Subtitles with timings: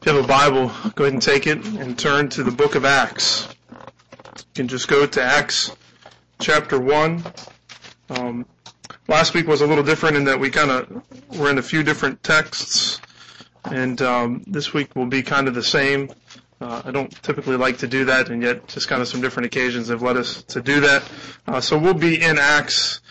[0.00, 2.74] If you have a Bible, go ahead and take it and turn to the book
[2.74, 3.46] of Acts.
[3.70, 5.76] You can just go to Acts
[6.40, 7.22] chapter 1.
[8.08, 8.46] Um,
[9.08, 11.82] last week was a little different in that we kind of were in a few
[11.82, 12.98] different texts,
[13.64, 16.10] and um, this week will be kind of the same.
[16.62, 19.48] Uh, I don't typically like to do that, and yet just kind of some different
[19.48, 21.02] occasions have led us to do that.
[21.46, 23.02] Uh, so we'll be in Acts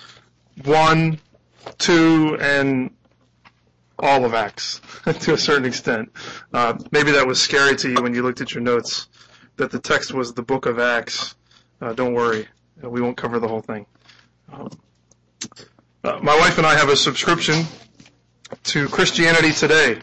[0.64, 1.20] 1,
[1.78, 2.90] 2, and
[4.00, 4.82] all of Acts
[5.22, 6.12] to a certain extent.
[6.54, 9.08] Uh, maybe that was scary to you when you looked at your notes
[9.58, 11.36] that the text was the book of Acts.
[11.82, 12.48] Uh, don't worry,
[12.84, 13.86] uh, we won't cover the whole thing.
[14.52, 14.70] Um,
[16.04, 17.66] uh, my wife and I have a subscription
[18.64, 20.02] to Christianity Today.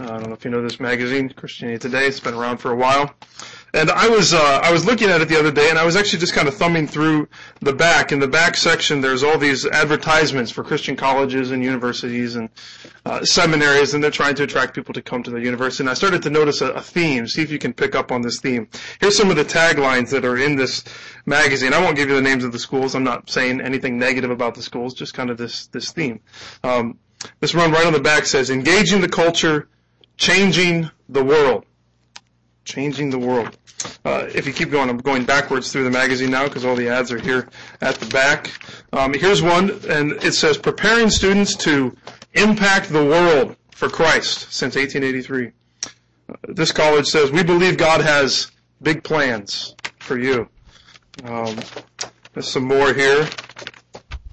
[0.00, 2.06] Uh, I don't know if you know this magazine, Christianity Today.
[2.06, 3.14] It's been around for a while.
[3.74, 5.96] And I was uh, I was looking at it the other day, and I was
[5.96, 7.28] actually just kind of thumbing through
[7.60, 8.12] the back.
[8.12, 12.50] In the back section, there's all these advertisements for Christian colleges and universities and
[13.04, 15.82] uh, seminaries, and they're trying to attract people to come to the university.
[15.82, 17.26] And I started to notice a, a theme.
[17.26, 18.68] See if you can pick up on this theme.
[19.00, 20.84] Here's some of the taglines that are in this
[21.26, 21.72] magazine.
[21.74, 22.94] I won't give you the names of the schools.
[22.94, 24.94] I'm not saying anything negative about the schools.
[24.94, 26.20] Just kind of this this theme.
[26.62, 27.00] Um,
[27.40, 29.68] this one right on the back says, "Engaging the culture,
[30.16, 31.64] changing the world."
[32.64, 33.56] Changing the world.
[34.04, 36.88] Uh, if you keep going, I'm going backwards through the magazine now because all the
[36.88, 37.48] ads are here
[37.80, 38.50] at the back.
[38.92, 41.94] Um, here's one, and it says preparing students to
[42.32, 45.50] impact the world for Christ since 1883.
[46.26, 50.48] Uh, this college says we believe God has big plans for you.
[51.24, 51.56] Um,
[52.32, 53.28] there's some more here.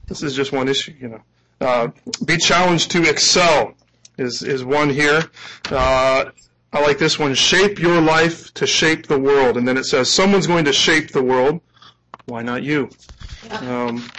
[0.07, 1.21] This is just one issue, you know.
[1.59, 1.89] Uh,
[2.25, 3.75] be challenged to excel
[4.17, 5.23] is is one here.
[5.69, 6.25] Uh,
[6.73, 7.33] I like this one.
[7.33, 9.57] Shape your life to shape the world.
[9.57, 11.59] And then it says, someone's going to shape the world.
[12.25, 12.89] Why not you?
[13.49, 14.09] Um,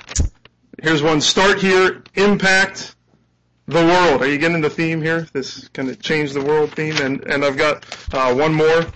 [0.83, 1.21] here's one.
[1.21, 2.03] Start here.
[2.15, 2.95] Impact
[3.67, 4.21] the world.
[4.21, 5.27] Are you getting the theme here?
[5.33, 6.97] This kind of change the world theme.
[6.99, 8.87] And, and I've got uh, one more.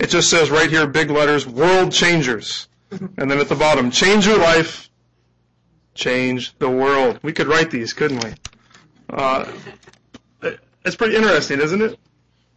[0.00, 2.68] It just says right here, big letters, world changers.
[2.90, 4.90] And then at the bottom, change your life,
[5.94, 7.18] change the world.
[7.22, 8.34] We could write these, couldn't we?
[9.10, 9.50] Uh,
[10.84, 11.98] it's pretty interesting, isn't it?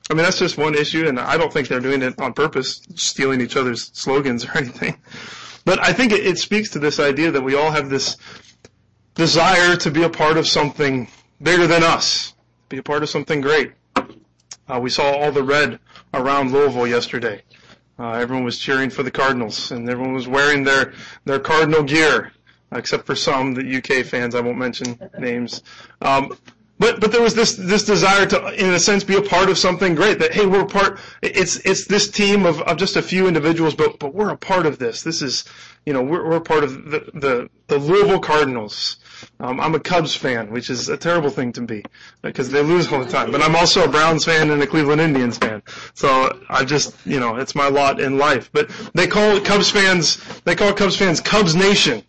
[0.09, 2.81] I mean, that's just one issue, and I don't think they're doing it on purpose,
[2.96, 4.97] stealing each other's slogans or anything.
[5.66, 8.18] But I think it, it speaks to this idea that we all have this
[9.14, 11.08] desire to be a part of something
[11.42, 12.34] bigger than us,
[12.69, 13.74] be a part of something great.
[13.96, 15.80] Uh, we saw all the red
[16.14, 17.44] around Louisville yesterday.
[18.00, 20.94] Uh, everyone was cheering for the Cardinals, and everyone was wearing their
[21.25, 22.31] their Cardinal gear,
[22.72, 24.36] except for some the UK fans.
[24.36, 25.64] I won't mention names.
[26.02, 26.38] Um,
[26.79, 29.57] but but there was this this desire to, in a sense, be a part of
[29.57, 30.19] something great.
[30.19, 30.97] That hey, we're part.
[31.22, 34.66] It's it's this team of, of just a few individuals, but but we're a part
[34.66, 35.03] of this.
[35.03, 35.44] This is,
[35.85, 38.97] you know, we're we're part of the the, the Louisville Cardinals.
[39.41, 41.84] Um, I'm a Cubs fan, which is a terrible thing to be
[42.22, 43.31] because they lose all the time.
[43.31, 45.62] But I'm also a Browns fan and a Cleveland Indians fan.
[45.94, 48.50] So I just, you know, it's my lot in life.
[48.53, 52.03] But they call Cubs fans, they call Cubs fans Cubs Nation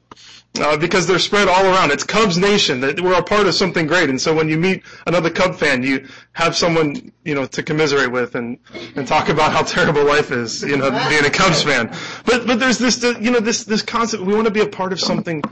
[0.59, 1.93] uh, because they're spread all around.
[1.93, 2.81] It's Cubs Nation.
[2.81, 4.11] That we're a part of something great.
[4.11, 8.11] And so when you meet another Cub fan, you have someone you know to commiserate
[8.11, 8.59] with and
[8.97, 10.63] and talk about how terrible life is.
[10.63, 11.95] You know, being a Cubs fan.
[12.25, 14.23] But but there's this you know this this concept.
[14.23, 15.43] We want to be a part of something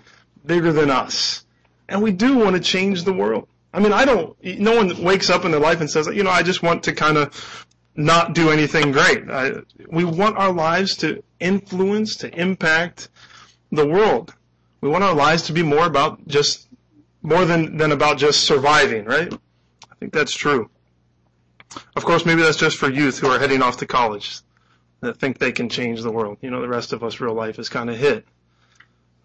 [0.44, 1.44] bigger than us,
[1.88, 3.48] and we do want to change the world.
[3.72, 4.36] I mean, I don't.
[4.42, 6.92] No one wakes up in their life and says, you know, I just want to
[6.92, 9.28] kind of not do anything great.
[9.30, 9.52] I,
[9.90, 13.10] we want our lives to influence, to impact
[13.70, 14.34] the world.
[14.80, 16.68] We want our lives to be more about just,
[17.22, 19.32] more than, than about just surviving, right?
[19.32, 20.70] I think that's true.
[21.96, 24.40] Of course, maybe that's just for youth who are heading off to college
[25.00, 26.38] that think they can change the world.
[26.40, 28.26] You know, the rest of us, real life is kind of hit.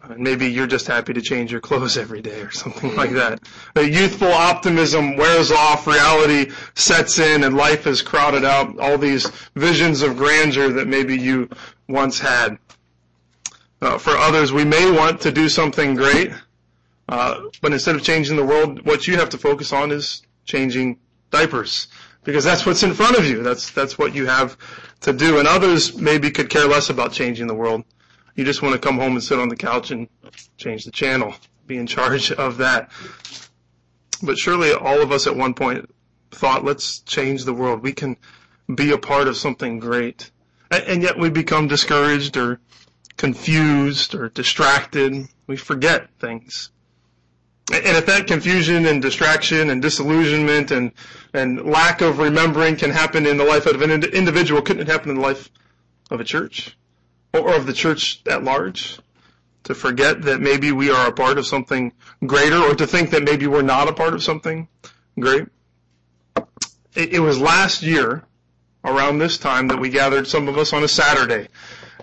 [0.03, 3.39] And maybe you're just happy to change your clothes every day or something like that.
[3.73, 8.77] The youthful optimism wears off, reality sets in, and life is crowded out.
[8.79, 11.49] All these visions of grandeur that maybe you
[11.87, 12.57] once had.
[13.83, 16.31] Uh, for others, we may want to do something great,
[17.09, 20.97] uh, but instead of changing the world, what you have to focus on is changing
[21.31, 21.89] diapers
[22.23, 23.43] because that's what's in front of you.
[23.43, 24.57] That's that's what you have
[25.01, 25.37] to do.
[25.37, 27.83] And others maybe could care less about changing the world.
[28.35, 30.07] You just want to come home and sit on the couch and
[30.55, 31.35] change the channel,
[31.67, 32.89] be in charge of that.
[34.21, 35.93] But surely all of us at one point
[36.31, 37.83] thought, let's change the world.
[37.83, 38.15] We can
[38.73, 40.31] be a part of something great.
[40.71, 42.61] And yet we become discouraged or
[43.17, 45.27] confused or distracted.
[45.47, 46.69] We forget things.
[47.71, 50.91] And if that confusion and distraction and disillusionment and,
[51.33, 55.09] and lack of remembering can happen in the life of an individual, couldn't it happen
[55.11, 55.49] in the life
[56.11, 56.77] of a church?
[57.33, 58.99] Or of the church at large?
[59.63, 61.93] To forget that maybe we are a part of something
[62.25, 64.67] greater or to think that maybe we're not a part of something
[65.17, 65.47] great?
[66.95, 68.23] It, it was last year
[68.83, 71.47] around this time that we gathered some of us on a Saturday.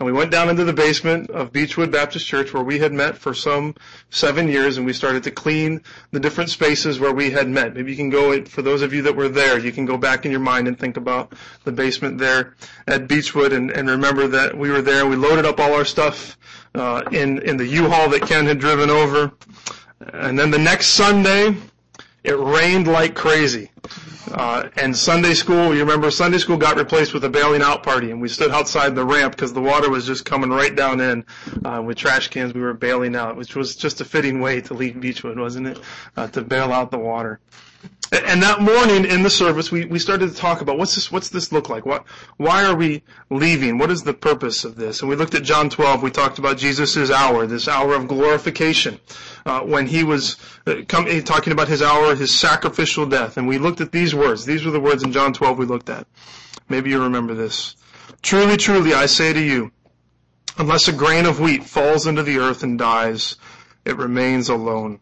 [0.00, 3.18] And we went down into the basement of Beechwood Baptist Church where we had met
[3.18, 3.74] for some
[4.08, 7.74] seven years and we started to clean the different spaces where we had met.
[7.74, 10.24] Maybe you can go, for those of you that were there, you can go back
[10.24, 12.56] in your mind and think about the basement there
[12.86, 15.04] at Beechwood and, and remember that we were there.
[15.06, 16.38] We loaded up all our stuff
[16.74, 19.32] uh, in, in the U-Haul that Ken had driven over.
[20.14, 21.54] And then the next Sunday,
[22.24, 23.70] it rained like crazy.
[24.30, 28.10] Uh, and Sunday school, you remember Sunday school got replaced with a bailing out party,
[28.10, 31.24] and we stood outside the ramp because the water was just coming right down in.
[31.64, 34.74] Uh, with trash cans, we were bailing out, which was just a fitting way to
[34.74, 35.80] leave Beechwood, wasn't it?
[36.16, 37.40] Uh, to bail out the water.
[38.12, 41.28] And that morning in the service, we, we started to talk about what's this, what's
[41.28, 41.86] this look like?
[41.86, 42.04] What,
[42.38, 43.78] why are we leaving?
[43.78, 45.00] What is the purpose of this?
[45.00, 46.02] And we looked at John 12.
[46.02, 48.98] We talked about Jesus' hour, this hour of glorification,
[49.46, 53.36] uh, when he was uh, come, talking about his hour, his sacrificial death.
[53.36, 54.44] And we looked at these words.
[54.44, 56.04] These were the words in John 12 we looked at.
[56.68, 57.76] Maybe you remember this.
[58.22, 59.70] Truly, truly, I say to you,
[60.58, 63.36] unless a grain of wheat falls into the earth and dies,
[63.84, 64.98] it remains alone.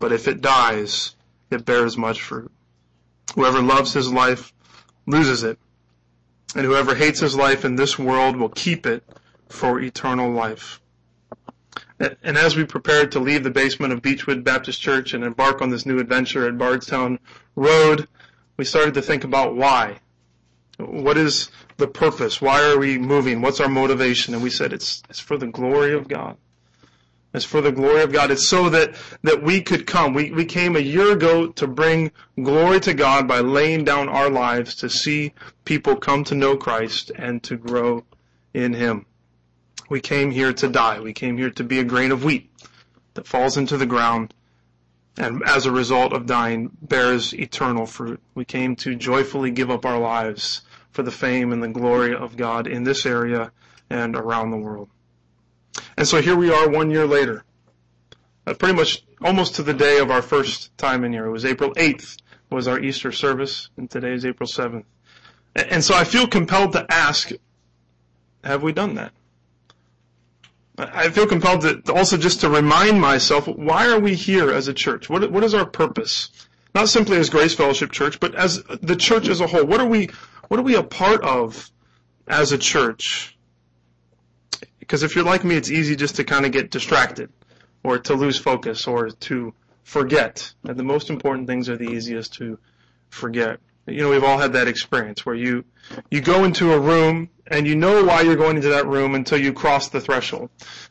[0.00, 1.14] But if it dies,
[1.50, 2.50] it bears much fruit.
[3.34, 4.52] Whoever loves his life
[5.06, 5.58] loses it,
[6.54, 9.04] and whoever hates his life in this world will keep it
[9.48, 10.80] for eternal life.
[11.98, 15.68] And as we prepared to leave the basement of Beechwood Baptist Church and embark on
[15.68, 17.18] this new adventure at Bardstown
[17.56, 18.08] Road,
[18.56, 20.00] we started to think about why.
[20.78, 22.40] What is the purpose?
[22.40, 23.42] Why are we moving?
[23.42, 24.32] What's our motivation?
[24.32, 26.38] And we said it's, it's for the glory of God.
[27.32, 28.30] It's for the glory of God.
[28.30, 30.14] It's so that, that we could come.
[30.14, 32.10] We, we came a year ago to bring
[32.42, 35.32] glory to God by laying down our lives to see
[35.64, 38.04] people come to know Christ and to grow
[38.52, 39.06] in Him.
[39.88, 40.98] We came here to die.
[41.00, 42.50] We came here to be a grain of wheat
[43.14, 44.34] that falls into the ground
[45.18, 48.20] and as a result of dying bears eternal fruit.
[48.34, 50.62] We came to joyfully give up our lives
[50.92, 53.52] for the fame and the glory of God in this area
[53.88, 54.88] and around the world.
[55.96, 57.44] And so here we are one year later.
[58.46, 61.26] Uh, pretty much almost to the day of our first time in here.
[61.26, 62.16] It was April 8th
[62.50, 64.84] was our Easter service, and today is April 7th.
[65.54, 67.30] And so I feel compelled to ask,
[68.44, 69.12] have we done that?
[70.78, 74.74] I feel compelled to also just to remind myself, why are we here as a
[74.74, 75.10] church?
[75.10, 76.30] What, what is our purpose?
[76.74, 79.66] Not simply as Grace Fellowship Church, but as the church as a whole.
[79.66, 80.08] What are we,
[80.48, 81.70] what are we a part of
[82.26, 83.36] as a church?
[84.90, 87.30] Because if you're like me, it's easy just to kind of get distracted
[87.84, 89.54] or to lose focus or to
[89.84, 90.52] forget.
[90.64, 92.58] And the most important things are the easiest to
[93.08, 93.60] forget.
[93.86, 95.64] You know, we've all had that experience where you,
[96.10, 99.38] you go into a room and you know why you're going into that room until
[99.40, 100.50] you cross the threshold.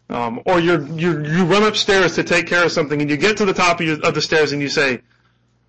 [0.09, 3.35] Um, or you you you run upstairs to take care of something and you get
[3.37, 5.01] to the top of, your, of the stairs and you say,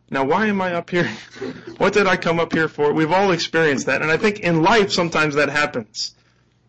[0.09, 1.11] now why am I up here?
[1.79, 2.93] what did I come up here for?
[2.93, 4.03] We've all experienced that.
[4.03, 6.15] And I think in life sometimes that happens.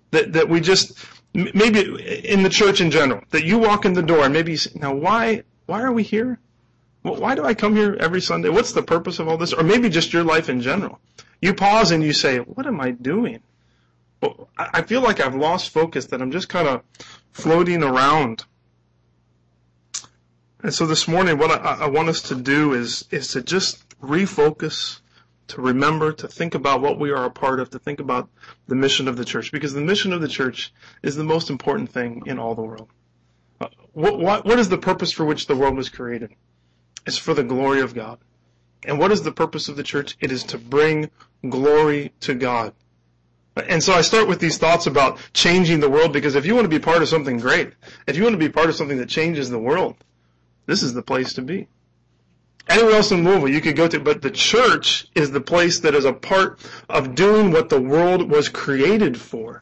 [0.09, 0.99] That, that we just,
[1.33, 1.79] maybe
[2.27, 4.71] in the church in general, that you walk in the door and maybe you say,
[4.75, 6.39] now why, why are we here?
[7.03, 8.49] why do I come here every Sunday?
[8.49, 9.53] What's the purpose of all this?
[9.53, 10.99] Or maybe just your life in general.
[11.41, 13.39] You pause and you say, what am I doing?
[14.55, 16.83] I feel like I've lost focus, that I'm just kind of
[17.31, 18.45] floating around.
[20.61, 23.97] And so this morning, what I, I want us to do is, is to just
[23.99, 25.00] refocus
[25.51, 28.29] to remember, to think about what we are a part of, to think about
[28.67, 31.89] the mission of the church, because the mission of the church is the most important
[31.89, 32.87] thing in all the world.
[33.59, 36.31] Uh, what, what, what is the purpose for which the world was created?
[37.05, 38.19] It's for the glory of God.
[38.85, 40.15] And what is the purpose of the church?
[40.21, 41.11] It is to bring
[41.47, 42.73] glory to God.
[43.67, 46.63] And so I start with these thoughts about changing the world because if you want
[46.65, 47.73] to be part of something great,
[48.07, 49.97] if you want to be part of something that changes the world,
[50.65, 51.67] this is the place to be.
[52.71, 55.93] Anywhere else in Louisville you could go to, but the church is the place that
[55.93, 59.61] is a part of doing what the world was created for.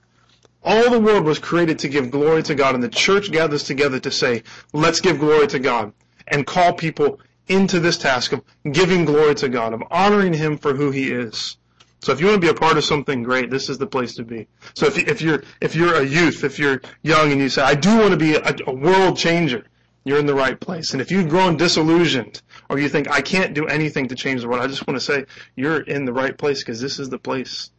[0.63, 3.99] All the world was created to give glory to God, and the church gathers together
[4.01, 5.91] to say, let's give glory to God,
[6.27, 10.75] and call people into this task of giving glory to God, of honoring Him for
[10.75, 11.57] who He is.
[12.01, 14.13] So if you want to be a part of something great, this is the place
[14.15, 14.47] to be.
[14.75, 17.73] So if, if you're if you're a youth, if you're young, and you say, I
[17.73, 19.65] do want to be a, a world changer,
[20.03, 20.93] you're in the right place.
[20.93, 24.47] And if you've grown disillusioned or you think, I can't do anything to change the
[24.47, 25.25] world, I just want to say
[25.55, 27.71] you're in the right place because this is the place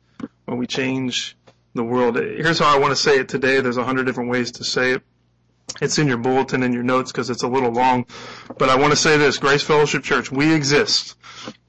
[0.45, 1.37] where we change
[1.75, 2.17] the world.
[2.17, 3.61] Here's how I want to say it today.
[3.61, 5.03] There's a hundred different ways to say it.
[5.81, 8.07] It's in your bulletin and your notes because it's a little long.
[8.59, 11.17] But I want to say this, Grace Fellowship Church, we exist.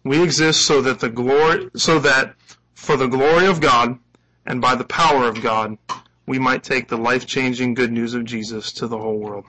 [0.04, 2.36] We exist so that the glory, so that
[2.74, 4.00] for the glory of God
[4.46, 5.78] and by the power of God,
[6.26, 9.46] we might take the life-changing good news of Jesus to the whole world.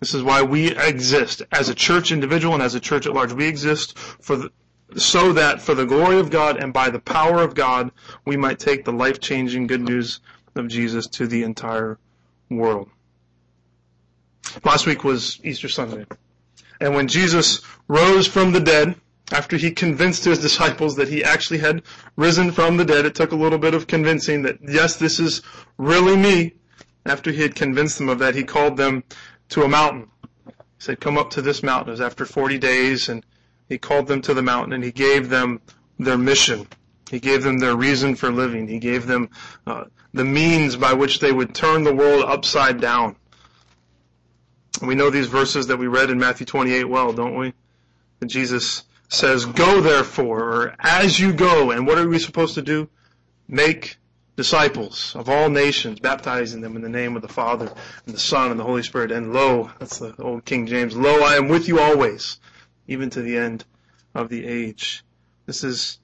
[0.00, 3.32] This is why we exist as a church individual and as a church at large.
[3.32, 4.52] We exist for the,
[4.96, 7.90] so that for the glory of God and by the power of God,
[8.24, 10.20] we might take the life-changing good news
[10.54, 11.98] of Jesus to the entire
[12.48, 12.88] world.
[14.64, 16.06] Last week was Easter Sunday.
[16.80, 18.94] And when Jesus rose from the dead,
[19.30, 21.82] after he convinced his disciples that he actually had
[22.16, 25.42] risen from the dead, it took a little bit of convincing that, yes, this is
[25.76, 26.54] really me.
[27.04, 29.04] After he had convinced them of that, he called them
[29.50, 30.08] to a mountain.
[30.46, 31.88] He said, come up to this mountain.
[31.88, 33.24] It was after 40 days, and
[33.68, 35.60] he called them to the mountain, and he gave them
[35.98, 36.66] their mission.
[37.10, 38.68] He gave them their reason for living.
[38.68, 39.30] He gave them
[39.66, 43.16] uh, the means by which they would turn the world upside down.
[44.82, 47.54] We know these verses that we read in Matthew 28 well, don't we?
[48.20, 52.62] That Jesus says, go therefore, or as you go, and what are we supposed to
[52.62, 52.88] do?
[53.48, 53.96] Make
[54.38, 57.72] disciples of all nations, baptizing them in the name of the Father
[58.06, 59.10] and the Son and the Holy Spirit.
[59.10, 62.38] And lo, that's the old King James, lo, I am with you always,
[62.86, 63.64] even to the end
[64.14, 65.02] of the age.
[65.46, 65.98] This is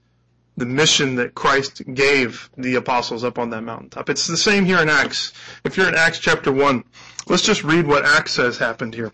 [0.57, 4.11] the mission that Christ gave the apostles up on that mountaintop.
[4.11, 5.33] It's the same here in Acts.
[5.63, 6.83] If you're in Acts chapter 1,
[7.29, 9.13] let's just read what Acts says happened here.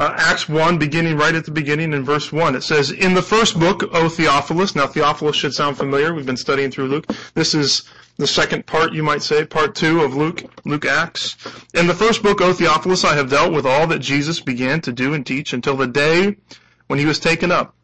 [0.00, 2.56] Uh, Acts 1, beginning right at the beginning in verse 1.
[2.56, 6.38] It says, In the first book, O Theophilus, now Theophilus should sound familiar, we've been
[6.38, 7.06] studying through Luke.
[7.34, 7.82] This is
[8.16, 11.36] the second part, you might say, part 2 of Luke, Luke Acts.
[11.74, 14.92] In the first book, O Theophilus, I have dealt with all that Jesus began to
[14.92, 16.38] do and teach until the day
[16.86, 17.76] when he was taken up,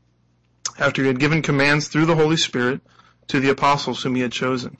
[0.78, 2.80] after he had given commands through the Holy Spirit
[3.28, 4.78] to the apostles whom he had chosen.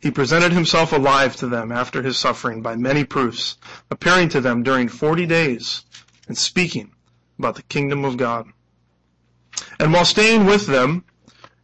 [0.00, 3.56] He presented himself alive to them after his suffering by many proofs,
[3.90, 5.82] appearing to them during forty days
[6.28, 6.92] and speaking
[7.38, 8.46] about the kingdom of God.
[9.78, 11.04] And while staying with them,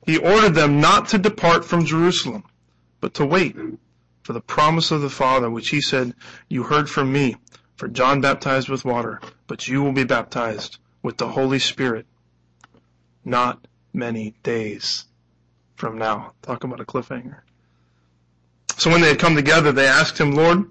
[0.07, 2.45] he ordered them not to depart from Jerusalem,
[3.00, 3.57] but to wait
[4.23, 6.14] for the promise of the Father, which he said,
[6.49, 7.37] You heard from me,
[7.76, 12.07] for John baptized with water, but you will be baptized with the Holy Spirit
[13.25, 15.07] not many days
[15.76, 16.33] from now.
[16.43, 17.40] Talk about a cliffhanger.
[18.76, 20.71] So when they had come together, they asked him, Lord,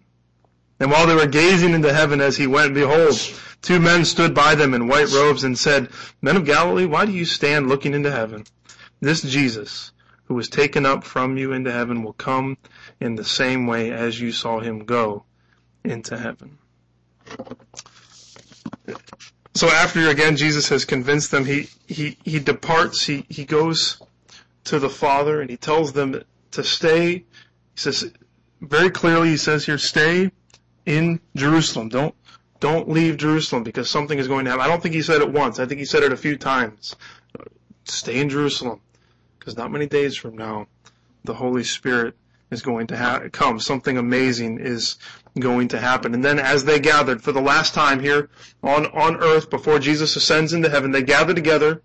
[0.81, 3.13] And while they were gazing into heaven as he went, behold,
[3.61, 5.89] two men stood by them in white robes and said,
[6.23, 8.45] Men of Galilee, why do you stand looking into heaven?
[8.99, 9.91] This Jesus,
[10.23, 12.57] who was taken up from you into heaven, will come
[12.99, 15.23] in the same way as you saw him go
[15.83, 16.57] into heaven.
[19.53, 24.01] So after again Jesus has convinced them, he, he, he departs, he, he goes
[24.63, 27.13] to the Father and he tells them to stay.
[27.13, 27.23] He
[27.75, 28.11] says,
[28.61, 30.31] very clearly he says here, stay
[30.85, 31.89] in Jerusalem.
[31.89, 32.15] Don't
[32.59, 34.63] don't leave Jerusalem because something is going to happen.
[34.63, 35.59] I don't think he said it once.
[35.59, 36.95] I think he said it a few times.
[37.85, 38.81] Stay in Jerusalem
[39.39, 40.67] because not many days from now,
[41.23, 42.15] the Holy Spirit
[42.51, 43.59] is going to ha- come.
[43.59, 44.97] Something amazing is
[45.39, 46.13] going to happen.
[46.13, 48.29] And then as they gathered for the last time here
[48.61, 51.81] on, on earth before Jesus ascends into heaven, they gather together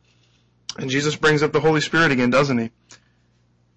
[0.78, 2.70] and Jesus brings up the Holy Spirit again, doesn't he?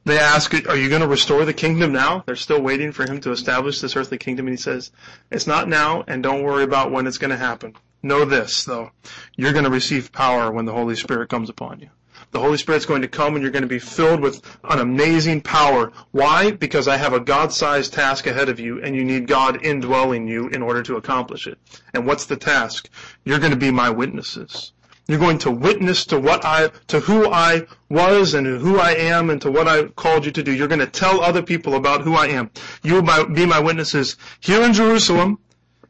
[0.05, 2.23] They ask, are you going to restore the kingdom now?
[2.25, 4.47] They're still waiting for him to establish this earthly kingdom.
[4.47, 4.91] And he says,
[5.29, 7.75] it's not now and don't worry about when it's going to happen.
[8.01, 8.91] Know this though.
[9.35, 11.89] You're going to receive power when the Holy Spirit comes upon you.
[12.31, 15.41] The Holy Spirit's going to come and you're going to be filled with an amazing
[15.41, 15.91] power.
[16.11, 16.51] Why?
[16.51, 20.47] Because I have a God-sized task ahead of you and you need God indwelling you
[20.47, 21.57] in order to accomplish it.
[21.93, 22.89] And what's the task?
[23.25, 24.73] You're going to be my witnesses.
[25.09, 29.31] You're going to witness to what I, to who I was and who I am
[29.31, 30.53] and to what I called you to do.
[30.53, 32.51] You're going to tell other people about who I am.
[32.83, 35.39] You will be my witnesses here in Jerusalem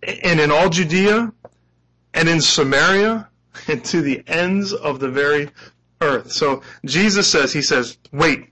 [0.02, 1.34] and in all Judea
[2.14, 3.28] and in Samaria
[3.68, 5.50] and to the ends of the very
[6.00, 6.32] earth.
[6.32, 8.46] So Jesus says, He says, wait,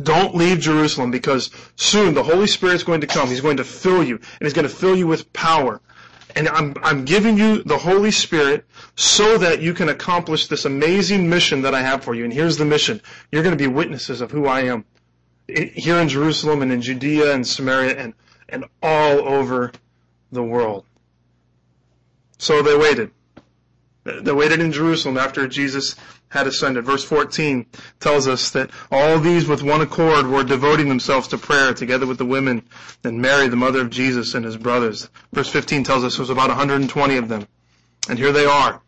[0.00, 3.28] don't leave Jerusalem because soon the Holy Spirit is going to come.
[3.28, 5.80] He's going to fill you and He's going to fill you with power.
[6.36, 8.64] And I'm, I'm giving you the Holy Spirit
[8.96, 12.24] so that you can accomplish this amazing mission that I have for you.
[12.24, 13.00] And here's the mission.
[13.32, 14.84] You're going to be witnesses of who I am
[15.48, 18.14] here in Jerusalem and in Judea and Samaria and,
[18.48, 19.72] and all over
[20.30, 20.84] the world.
[22.38, 23.10] So they waited.
[24.20, 25.96] They waited in Jerusalem after Jesus
[26.28, 26.84] had ascended.
[26.84, 27.66] Verse 14
[27.98, 32.18] tells us that all these with one accord were devoting themselves to prayer together with
[32.18, 32.68] the women
[33.04, 35.08] and Mary, the mother of Jesus, and his brothers.
[35.32, 37.46] Verse 15 tells us it was about 120 of them.
[38.08, 38.80] And here they are.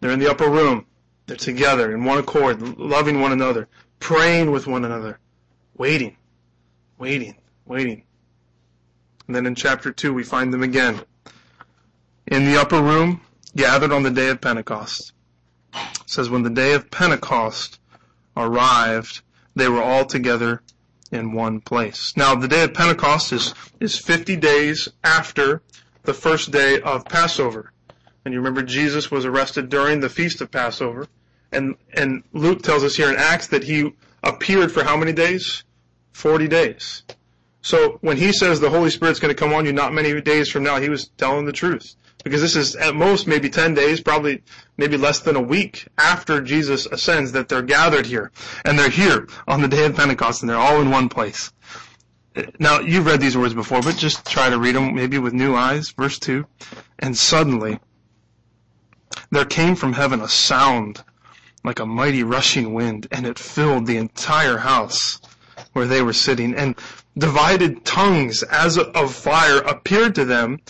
[0.00, 0.86] They're in the upper room.
[1.26, 3.68] They're together in one accord, loving one another,
[3.98, 5.20] praying with one another,
[5.76, 6.16] waiting,
[6.98, 8.02] waiting, waiting.
[9.26, 11.02] And then in chapter 2, we find them again
[12.26, 13.20] in the upper room,
[13.56, 15.12] gathered on the day of Pentecost.
[15.74, 17.78] It says, when the day of Pentecost
[18.36, 19.22] arrived,
[19.54, 20.62] they were all together
[21.12, 22.16] in one place.
[22.16, 25.62] Now, the day of Pentecost is, is 50 days after
[26.04, 27.72] the first day of Passover.
[28.24, 31.06] And you remember Jesus was arrested during the feast of Passover.
[31.52, 33.92] And, and Luke tells us here in Acts that he
[34.22, 35.64] appeared for how many days?
[36.12, 37.02] 40 days.
[37.62, 40.48] So when he says the Holy Spirit's going to come on you not many days
[40.48, 41.94] from now, he was telling the truth.
[42.24, 44.42] Because this is at most maybe 10 days, probably
[44.76, 48.30] maybe less than a week after Jesus ascends that they're gathered here.
[48.64, 51.52] And they're here on the day of Pentecost and they're all in one place.
[52.58, 55.54] Now, you've read these words before, but just try to read them maybe with new
[55.54, 55.90] eyes.
[55.90, 56.46] Verse 2.
[56.98, 57.80] And suddenly,
[59.30, 61.02] there came from heaven a sound
[61.64, 65.20] like a mighty rushing wind, and it filled the entire house
[65.72, 66.54] where they were sitting.
[66.54, 66.76] And
[67.18, 70.60] divided tongues as of fire appeared to them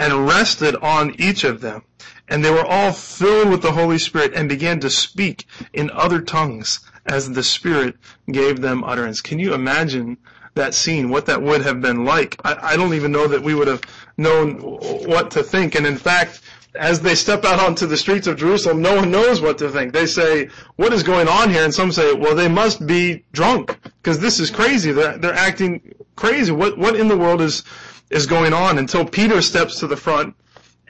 [0.00, 1.84] and rested on each of them.
[2.26, 6.22] And they were all filled with the Holy Spirit and began to speak in other
[6.22, 7.96] tongues as the Spirit
[8.32, 9.20] gave them utterance.
[9.20, 10.16] Can you imagine
[10.54, 12.40] that scene, what that would have been like?
[12.44, 13.82] I, I don't even know that we would have
[14.16, 15.74] known what to think.
[15.74, 16.40] And in fact,
[16.76, 19.92] as they step out onto the streets of Jerusalem, no one knows what to think.
[19.92, 21.64] They say, what is going on here?
[21.64, 24.92] And some say, well, they must be drunk because this is crazy.
[24.92, 26.52] They're, they're acting crazy.
[26.52, 27.64] What, what in the world is,
[28.10, 30.34] is going on until Peter steps to the front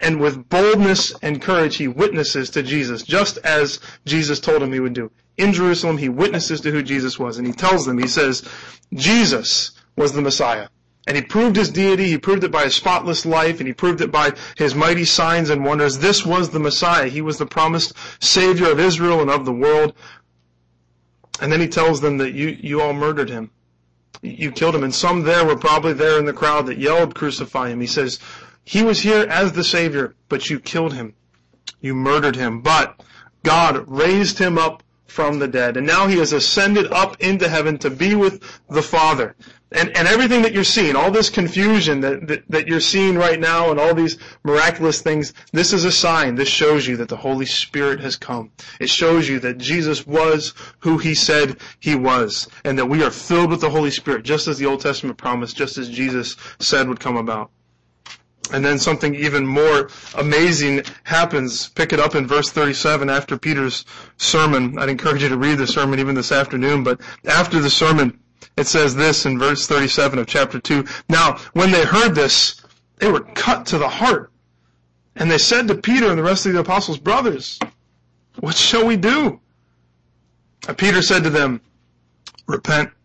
[0.01, 4.81] and with boldness and courage he witnesses to Jesus, just as Jesus told him he
[4.81, 5.11] would do.
[5.37, 8.49] In Jerusalem, he witnesses to who Jesus was, and he tells them, he says,
[8.95, 10.69] Jesus was the Messiah.
[11.07, 14.01] And he proved his deity, he proved it by his spotless life, and he proved
[14.01, 15.99] it by his mighty signs and wonders.
[15.99, 17.09] This was the Messiah.
[17.09, 19.95] He was the promised Savior of Israel and of the world.
[21.41, 23.51] And then he tells them that you, you all murdered him
[24.23, 24.85] you killed him.
[24.85, 27.81] And some there were probably there in the crowd that yelled, crucify him.
[27.81, 28.19] He says,
[28.65, 31.15] he was here as the Savior, but you killed him.
[31.81, 32.61] You murdered him.
[32.61, 33.03] But
[33.43, 35.77] God raised him up from the dead.
[35.77, 39.35] And now he has ascended up into heaven to be with the Father.
[39.73, 43.39] And, and everything that you're seeing, all this confusion that, that, that you're seeing right
[43.39, 46.35] now and all these miraculous things, this is a sign.
[46.35, 48.51] This shows you that the Holy Spirit has come.
[48.81, 53.11] It shows you that Jesus was who he said he was and that we are
[53.11, 56.89] filled with the Holy Spirit just as the Old Testament promised, just as Jesus said
[56.89, 57.51] would come about.
[58.53, 61.69] And then something even more amazing happens.
[61.69, 63.85] Pick it up in verse 37 after Peter's
[64.17, 64.79] sermon.
[64.79, 68.19] I'd encourage you to read the sermon even this afternoon, but after the sermon,
[68.57, 70.85] it says this in verse 37 of chapter 2.
[71.09, 72.61] Now, when they heard this,
[72.97, 74.31] they were cut to the heart.
[75.17, 77.59] And they said to Peter and the rest of the apostles, Brothers,
[78.39, 79.41] what shall we do?
[80.69, 81.61] And Peter said to them,
[82.47, 82.91] Repent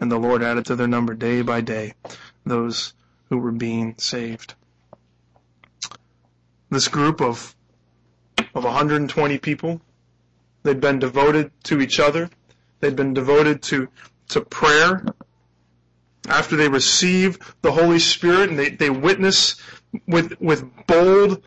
[0.00, 1.94] and the Lord added to their number day by day
[2.44, 2.94] those
[3.28, 4.54] who were being saved.
[6.70, 7.54] This group of
[8.54, 9.80] of 120 people,
[10.62, 12.30] they'd been devoted to each other.
[12.80, 13.88] They'd been devoted to
[14.28, 15.04] to prayer.
[16.28, 19.56] After they receive the Holy Spirit and they, they witness
[20.06, 21.42] with with bold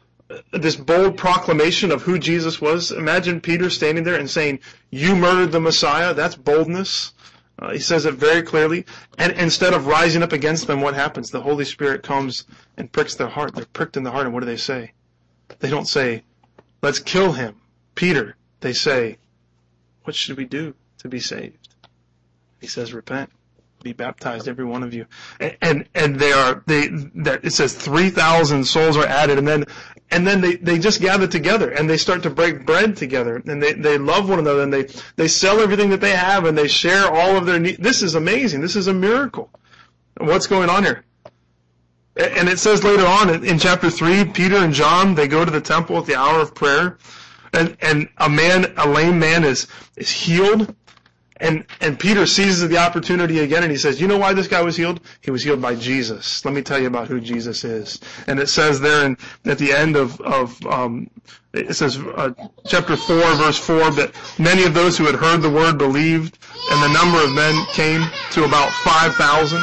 [0.52, 2.92] this bold proclamation of who Jesus was.
[2.92, 7.14] Imagine Peter standing there and saying, "You murdered the Messiah." That's boldness.
[7.64, 8.86] Uh, he says it very clearly.
[9.18, 11.30] And instead of rising up against them, what happens?
[11.30, 12.46] The Holy Spirit comes
[12.76, 13.56] and pricks their heart.
[13.56, 14.92] They're pricked in the heart, and what do they say?
[15.60, 16.24] They don't say,
[16.82, 17.56] let's kill him,
[17.96, 18.36] Peter.
[18.60, 19.18] They say,
[20.04, 21.70] what should we do to be saved?
[22.60, 23.30] He says, repent
[23.84, 25.06] be baptized, every one of you.
[25.40, 29.66] And, and, and they are, they, that, it says 3,000 souls are added and then,
[30.12, 33.62] and then they, they just gather together and they start to break bread together and
[33.62, 36.68] they, they love one another and they, they sell everything that they have and they
[36.68, 37.80] share all of their needs.
[37.80, 38.62] This is amazing.
[38.62, 39.50] This is a miracle.
[40.18, 41.04] What's going on here?
[42.16, 45.62] And it says later on in chapter 3, Peter and John, they go to the
[45.62, 47.00] temple at the hour of prayer,
[47.54, 50.76] and, and a man, a lame man is, is healed,
[51.44, 54.62] and, and Peter seizes the opportunity again and he says, you know why this guy
[54.62, 55.02] was healed?
[55.20, 56.44] He was healed by Jesus.
[56.46, 58.00] Let me tell you about who Jesus is.
[58.28, 61.10] And it says there in, at the end of, of um,
[61.54, 62.32] it says uh,
[62.66, 66.40] chapter 4 verse 4, but many of those who had heard the word believed
[66.72, 68.02] and the number of men came
[68.32, 69.60] to about 5,000.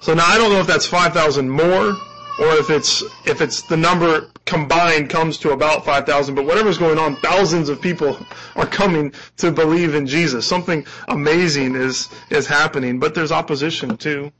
[0.00, 1.96] So now I don't know if that's 5,000 more
[2.38, 6.98] or if it's if it's the number combined comes to about 5,000, but whatever's going
[6.98, 8.18] on, thousands of people
[8.56, 10.46] are coming to believe in Jesus.
[10.46, 14.32] Something amazing is is happening, but there's opposition too.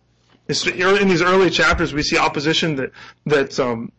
[0.49, 2.93] in these early chapters, we see opposition that
[3.27, 3.91] that um,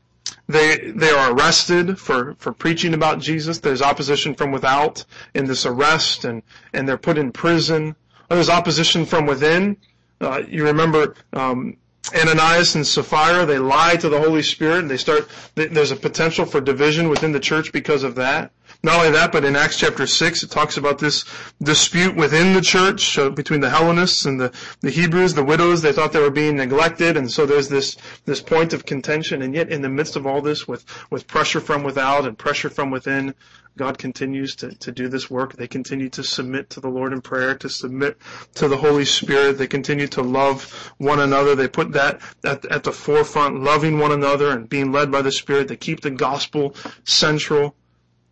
[0.47, 3.59] they they are arrested for for preaching about Jesus.
[3.59, 6.41] There's opposition from without in this arrest, and
[6.73, 7.95] and they're put in prison.
[8.29, 9.77] There's opposition from within.
[10.19, 11.77] Uh, you remember um,
[12.13, 16.45] Ananias and Sapphira, they lie to the Holy Spirit and they start, there's a potential
[16.45, 18.51] for division within the church because of that.
[18.87, 21.25] Not only that, but in Acts chapter 6, it talks about this
[21.61, 25.81] dispute within the church uh, between the Hellenists and the, the Hebrews, the widows.
[25.81, 29.41] They thought they were being neglected, and so there's this, this point of contention.
[29.41, 32.69] And yet, in the midst of all this, with, with pressure from without and pressure
[32.69, 33.35] from within,
[33.75, 35.57] God continues to, to do this work.
[35.57, 38.17] They continue to submit to the Lord in prayer, to submit
[38.55, 39.57] to the Holy Spirit.
[39.57, 41.55] They continue to love one another.
[41.55, 45.31] They put that at, at the forefront, loving one another and being led by the
[45.33, 45.67] Spirit.
[45.67, 46.73] They keep the gospel
[47.03, 47.75] central,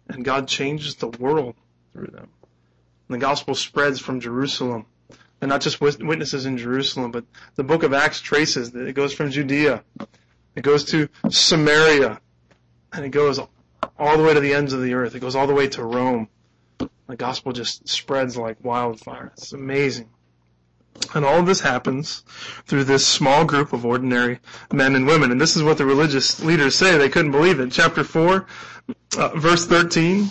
[0.09, 1.55] and God changes the world
[1.93, 2.29] through them.
[3.07, 4.85] And the gospel spreads from Jerusalem.
[5.41, 9.13] And not just witnesses in Jerusalem, but the book of Acts traces that it goes
[9.13, 9.83] from Judea,
[10.55, 12.19] it goes to Samaria,
[12.93, 13.37] and it goes
[13.99, 15.13] all the way to the ends of the earth.
[15.13, 16.29] It goes all the way to Rome.
[16.79, 19.33] The gospel just spreads like wildfire.
[19.33, 20.09] It's amazing.
[21.13, 22.23] And all of this happens
[22.65, 24.39] through this small group of ordinary
[24.71, 25.31] men and women.
[25.31, 26.97] And this is what the religious leaders say.
[26.97, 27.71] They couldn't believe it.
[27.71, 28.47] Chapter 4,
[29.17, 30.29] uh, verse 13,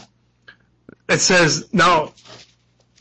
[1.08, 2.12] it says, Now,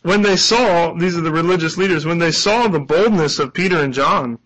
[0.02, 3.82] when they saw, these are the religious leaders, when they saw the boldness of Peter
[3.82, 4.40] and John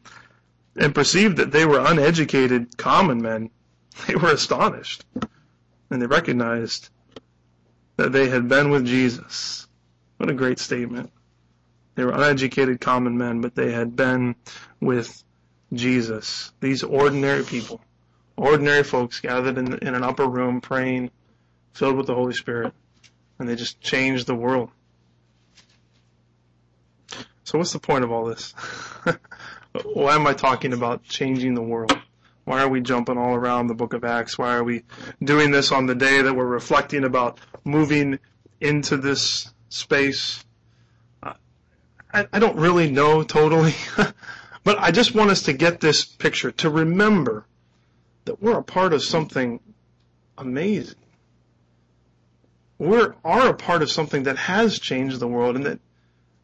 [0.76, 3.50] and perceived that they were uneducated common men,
[4.08, 5.06] they were astonished
[5.90, 6.90] and they recognized
[7.98, 9.68] that they had been with Jesus.
[10.18, 11.12] What a great statement.
[11.96, 14.36] They were uneducated common men, but they had been
[14.80, 15.24] with
[15.74, 16.52] Jesus.
[16.60, 17.82] These ordinary people,
[18.38, 21.12] ordinary folks gathered in, in an upper room praying,
[21.74, 22.74] filled with the Holy Spirit,
[23.40, 24.70] and they just changed the world.
[27.44, 28.54] So what's the point of all this?
[29.94, 31.98] Why am I talking about changing the world?
[32.46, 34.38] Why are we jumping all around the book of Acts?
[34.38, 34.84] Why are we
[35.22, 38.20] doing this on the day that we're reflecting about moving
[38.62, 40.46] into this space?
[41.22, 43.74] I, I don't really know totally,
[44.64, 47.46] but I just want us to get this picture, to remember
[48.28, 49.60] that we're a part of something
[50.38, 50.96] amazing.
[52.78, 55.80] We are a part of something that has changed the world and that,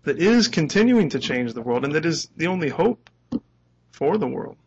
[0.03, 3.09] that is continuing to change the world and that is the only hope
[3.91, 4.57] for the world.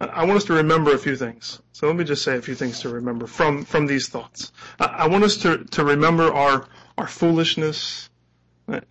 [0.00, 1.60] I want us to remember a few things.
[1.72, 4.52] So let me just say a few things to remember from, from these thoughts.
[4.80, 6.66] I want us to, to remember our,
[6.98, 8.10] our foolishness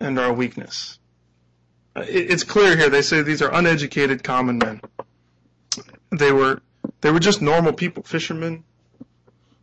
[0.00, 0.98] and our weakness.
[1.94, 2.88] It's clear here.
[2.88, 4.80] They say these are uneducated common men.
[6.18, 6.60] They were,
[7.00, 8.64] they were just normal people, fishermen,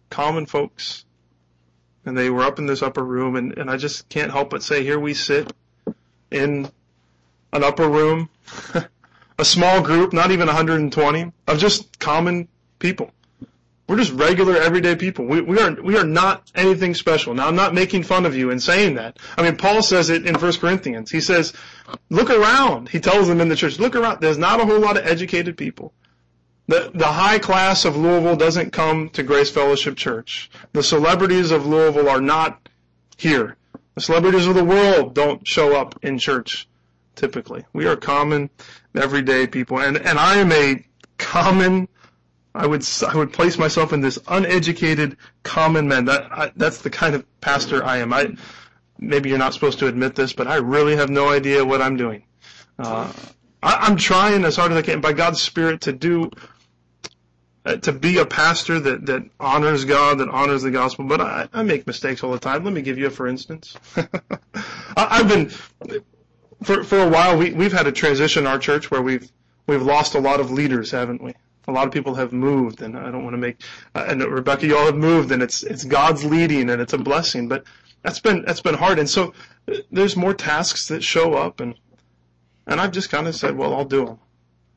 [0.10, 1.06] common folks.
[2.06, 4.64] And they were up in this upper room and, and I just can't help but
[4.64, 5.54] say here we sit
[6.32, 6.70] in
[7.54, 8.30] an upper room
[9.42, 12.48] a small group, not even 120, of just common
[12.80, 13.12] people.
[13.88, 15.26] We're just regular, everyday people.
[15.26, 17.34] We, we are we are not anything special.
[17.34, 19.18] Now, I'm not making fun of you in saying that.
[19.36, 21.12] I mean, Paul says it in 1 Corinthians.
[21.12, 21.52] He says,
[22.10, 24.22] "Look around." He tells them in the church, "Look around.
[24.22, 25.92] There's not a whole lot of educated people.
[26.72, 30.50] The the high class of Louisville doesn't come to Grace Fellowship Church.
[30.72, 32.70] The celebrities of Louisville are not
[33.18, 33.58] here.
[33.96, 36.70] The celebrities of the world don't show up in church
[37.14, 37.66] typically.
[37.74, 38.50] We are common,
[38.96, 40.82] everyday people, and and I am a
[41.18, 41.90] common.
[42.56, 46.06] I would I would place myself in this uneducated common man.
[46.06, 48.14] That I, that's the kind of pastor I am.
[48.14, 48.34] I
[48.98, 51.98] maybe you're not supposed to admit this, but I really have no idea what I'm
[51.98, 52.24] doing.
[52.80, 53.12] Uh,
[53.62, 56.32] I, I'm trying as hard as I can by God's Spirit to do
[57.66, 61.48] uh, to be a pastor that, that honors God, that honors the gospel, but I,
[61.54, 62.64] I make mistakes all the time.
[62.64, 63.76] Let me give you a for instance.
[63.96, 64.08] I,
[64.96, 65.50] I've been
[66.64, 69.32] for for a while we we've had a transition in our church where we've
[69.68, 71.34] we've lost a lot of leaders, haven't we?
[71.68, 73.62] A lot of people have moved, and I don't want to make.
[73.94, 76.98] Uh, and Rebecca, you all have moved, and it's it's God's leading, and it's a
[76.98, 77.48] blessing.
[77.48, 77.66] But
[78.02, 79.34] that's been that's been hard, and so
[79.68, 81.76] uh, there's more tasks that show up, and
[82.68, 84.20] And I've just kind of said, well, I'll do them.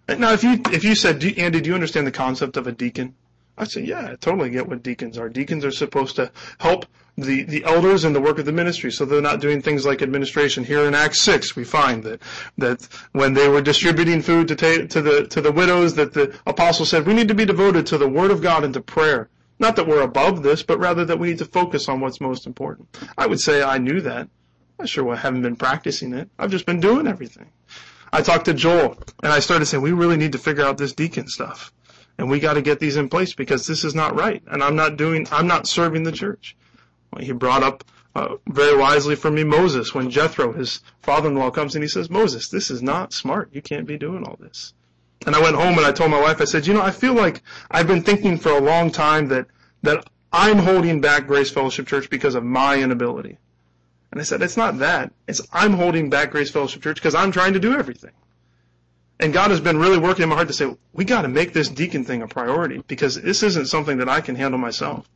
[0.09, 3.15] Now, if you if you said, Andy, do you understand the concept of a deacon?
[3.57, 5.29] I say, yeah, I totally get what deacons are.
[5.29, 6.87] Deacons are supposed to help
[7.17, 10.03] the, the elders in the work of the ministry, so they're not doing things like
[10.03, 10.65] administration.
[10.65, 12.21] Here in Acts six, we find that
[12.59, 16.37] that when they were distributing food to ta- to the to the widows, that the
[16.47, 19.29] apostle said, we need to be devoted to the word of God and to prayer.
[19.61, 22.47] Not that we're above this, but rather that we need to focus on what's most
[22.47, 22.89] important.
[23.17, 24.29] I would say I knew that.
[24.81, 26.29] I sure haven't been practicing it.
[26.39, 27.47] I've just been doing everything.
[28.15, 30.93] I talked to Joel and I started saying, we really need to figure out this
[30.93, 31.73] deacon stuff.
[32.17, 34.41] And we got to get these in place because this is not right.
[34.47, 36.57] And I'm not doing, I'm not serving the church.
[37.19, 37.83] He brought up
[38.15, 42.49] uh, very wisely for me Moses when Jethro, his father-in-law, comes and he says, Moses,
[42.51, 43.51] this is not smart.
[43.53, 44.75] You can't be doing all this.
[45.27, 47.15] And I went home and I told my wife, I said, you know, I feel
[47.15, 49.49] like I've been thinking for a long time that,
[49.83, 53.39] that I'm holding back Grace Fellowship Church because of my inability.
[54.15, 55.13] And I said, it's not that.
[55.27, 58.13] It's I'm holding back Grace Fellowship Church because I'm trying to do everything.
[59.19, 61.53] And God has been really working in my heart to say, we got to make
[61.53, 65.11] this deacon thing a priority because this isn't something that I can handle myself.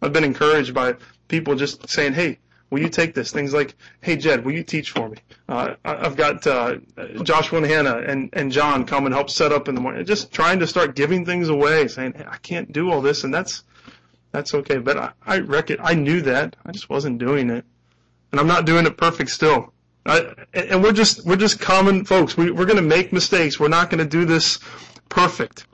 [0.00, 0.94] I've been encouraged by
[1.28, 2.38] people just saying, hey,
[2.70, 3.32] will you take this?
[3.32, 5.18] Things like, hey, Jed, will you teach for me?
[5.46, 6.76] Uh, I've got uh,
[7.24, 10.06] Joshua and Hannah and, and John come and help set up in the morning.
[10.06, 13.34] Just trying to start giving things away, saying, hey, I can't do all this, and
[13.34, 13.62] that's
[14.32, 14.78] that's okay.
[14.78, 16.56] But I, I reckon I knew that.
[16.64, 17.66] I just wasn't doing it
[18.30, 19.72] and I'm not doing it perfect still.
[20.06, 22.36] I, and we're just we're just common folks.
[22.36, 23.60] We, we're going to make mistakes.
[23.60, 24.58] We're not going to do this
[25.08, 25.66] perfect.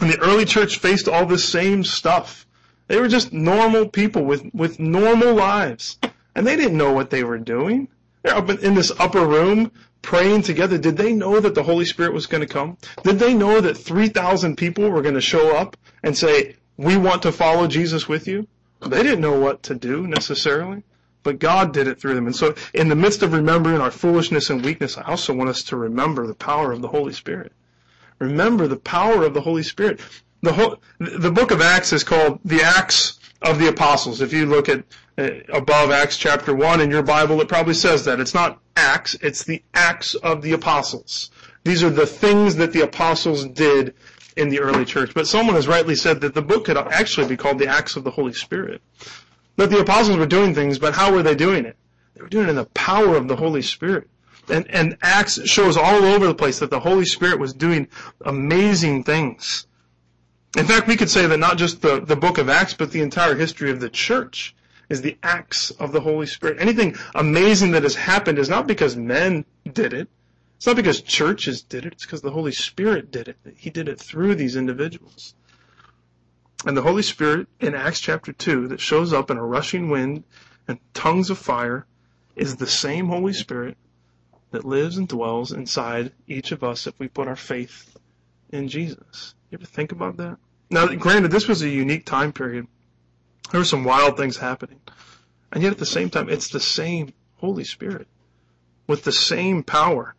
[0.00, 2.46] And the early church faced all this same stuff.
[2.88, 5.98] They were just normal people with with normal lives,
[6.34, 7.88] and they didn't know what they were doing.
[8.22, 9.70] They're up in this upper room
[10.02, 10.78] praying together.
[10.78, 12.78] Did they know that the Holy Spirit was going to come?
[13.04, 17.22] Did they know that 3,000 people were going to show up and say, "We want
[17.22, 18.48] to follow Jesus with you"?
[18.80, 20.82] They didn't know what to do necessarily
[21.22, 22.26] but God did it through them.
[22.26, 25.62] And so, in the midst of remembering our foolishness and weakness, I also want us
[25.64, 27.52] to remember the power of the Holy Spirit.
[28.18, 30.00] Remember the power of the Holy Spirit.
[30.42, 34.20] The whole, the book of Acts is called the Acts of the Apostles.
[34.20, 34.84] If you look at
[35.18, 38.20] uh, above Acts chapter 1 in your Bible, it probably says that.
[38.20, 41.30] It's not Acts, it's the Acts of the Apostles.
[41.64, 43.94] These are the things that the apostles did
[44.36, 45.12] in the early church.
[45.14, 48.04] But someone has rightly said that the book could actually be called the Acts of
[48.04, 48.82] the Holy Spirit.
[49.56, 51.76] That the apostles were doing things, but how were they doing it?
[52.14, 54.08] They were doing it in the power of the Holy Spirit.
[54.48, 57.88] And, and Acts shows all over the place that the Holy Spirit was doing
[58.24, 59.66] amazing things.
[60.56, 63.00] In fact, we could say that not just the, the book of Acts, but the
[63.00, 64.54] entire history of the church
[64.88, 66.58] is the acts of the Holy Spirit.
[66.60, 70.08] Anything amazing that has happened is not because men did it.
[70.56, 71.94] It's not because churches did it.
[71.94, 73.36] It's because the Holy Spirit did it.
[73.56, 75.34] He did it through these individuals.
[76.64, 80.24] And the Holy Spirit in Acts chapter 2 that shows up in a rushing wind
[80.68, 81.86] and tongues of fire
[82.36, 83.76] is the same Holy Spirit
[84.52, 87.96] that lives and dwells inside each of us if we put our faith
[88.50, 89.34] in Jesus.
[89.50, 90.38] You ever think about that?
[90.70, 92.66] Now, granted, this was a unique time period.
[93.50, 94.80] There were some wild things happening.
[95.50, 98.06] And yet at the same time, it's the same Holy Spirit
[98.86, 100.14] with the same power.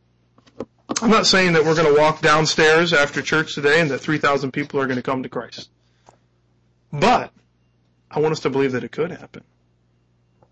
[1.01, 4.51] I'm not saying that we're going to walk downstairs after church today and that 3,000
[4.51, 5.69] people are going to come to Christ.
[6.93, 7.33] But
[8.11, 9.43] I want us to believe that it could happen.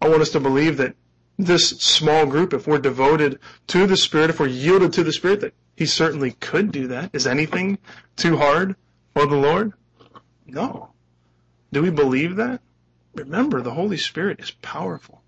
[0.02, 0.96] I want us to believe that
[1.38, 5.42] this small group, if we're devoted to the Spirit, if we're yielded to the Spirit,
[5.42, 7.12] that He certainly could do that.
[7.14, 7.78] Is anything
[8.16, 8.76] too hard
[9.14, 9.74] for the Lord?
[10.48, 10.90] No.
[11.72, 12.62] Do we believe that?
[13.14, 15.22] Remember, the Holy Spirit is powerful.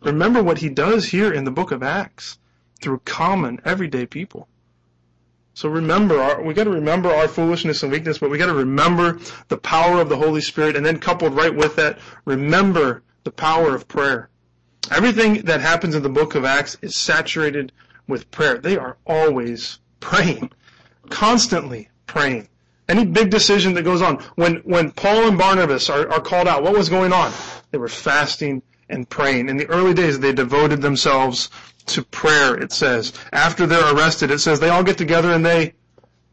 [0.00, 2.38] Remember what He does here in the book of Acts
[2.80, 4.48] through common, everyday people.
[5.54, 8.54] So remember, our, we got to remember our foolishness and weakness, but we got to
[8.54, 13.30] remember the power of the Holy Spirit, and then coupled right with that, remember the
[13.30, 14.30] power of prayer.
[14.90, 17.72] Everything that happens in the book of Acts is saturated
[18.08, 18.58] with prayer.
[18.58, 20.50] They are always praying,
[21.08, 22.48] constantly praying.
[22.88, 26.62] Any big decision that goes on, when when Paul and Barnabas are, are called out,
[26.62, 27.32] what was going on?
[27.70, 29.48] They were fasting and praying.
[29.48, 31.48] In the early days, they devoted themselves
[31.86, 33.12] to prayer, it says.
[33.32, 35.74] After they're arrested, it says they all get together and they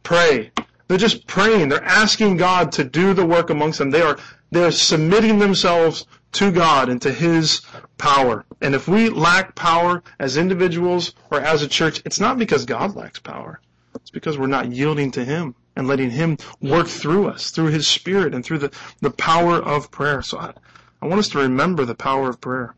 [0.04, 0.52] pray.
[0.88, 1.70] They're just praying.
[1.70, 3.92] They're asking God to do the work amongst them.
[3.92, 4.18] They are,
[4.52, 7.62] they're submitting themselves to God and to His
[7.98, 8.46] power.
[8.62, 12.96] And if we lack power as individuals or as a church, it's not because God
[12.96, 13.62] lacks power.
[13.96, 17.88] It's because we're not yielding to Him and letting Him work through us, through His
[17.88, 20.22] Spirit and through the, the power of prayer.
[20.22, 20.54] So I,
[21.02, 22.76] I want us to remember the power of prayer.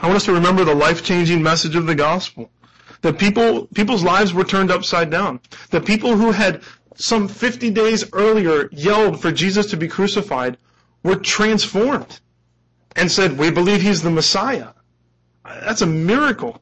[0.00, 2.50] I want us to remember the life-changing message of the gospel.
[3.02, 5.40] That people, people's lives were turned upside down.
[5.70, 6.62] That people who had
[6.96, 10.56] some 50 days earlier yelled for Jesus to be crucified
[11.02, 12.20] were transformed
[12.96, 14.68] and said, we believe he's the Messiah.
[15.44, 16.60] That's a miracle.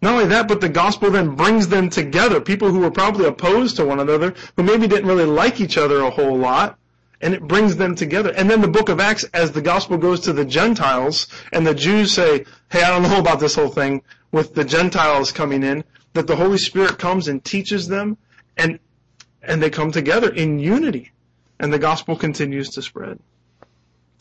[0.00, 2.40] Not only that, but the gospel then brings them together.
[2.40, 6.00] People who were probably opposed to one another, who maybe didn't really like each other
[6.00, 6.78] a whole lot,
[7.20, 8.32] and it brings them together.
[8.36, 11.74] And then the book of Acts, as the gospel goes to the Gentiles, and the
[11.74, 15.84] Jews say, hey, I don't know about this whole thing, with the Gentiles coming in,
[16.12, 18.16] that the Holy Spirit comes and teaches them,
[18.56, 18.78] and,
[19.42, 21.12] and they come together in unity,
[21.58, 23.18] and the gospel continues to spread.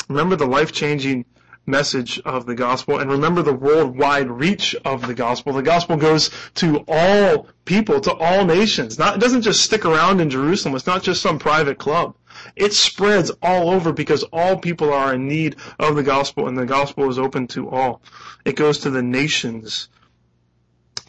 [0.08, 1.26] Remember the life-changing
[1.66, 5.54] message of the gospel and remember the worldwide reach of the gospel.
[5.54, 9.00] The gospel goes to all people, to all nations.
[9.00, 10.76] Not, it doesn't just stick around in Jerusalem.
[10.76, 12.16] It's not just some private club.
[12.56, 16.66] It spreads all over because all people are in need of the gospel and the
[16.66, 18.02] gospel is open to all.
[18.46, 19.88] It goes to the nations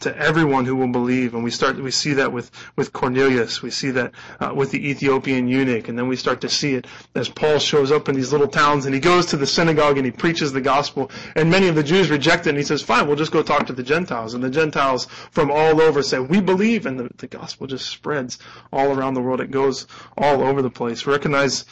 [0.01, 1.33] to everyone who will believe.
[1.33, 3.61] And we start, we see that with, with Cornelius.
[3.61, 5.87] We see that uh, with the Ethiopian eunuch.
[5.87, 8.85] And then we start to see it as Paul shows up in these little towns
[8.85, 11.11] and he goes to the synagogue and he preaches the gospel.
[11.35, 13.67] And many of the Jews reject it and he says, fine, we'll just go talk
[13.67, 14.33] to the Gentiles.
[14.33, 16.85] And the Gentiles from all over say, we believe.
[16.85, 18.39] And the, the gospel just spreads
[18.71, 19.41] all around the world.
[19.41, 21.05] It goes all over the place.
[21.05, 21.65] Recognize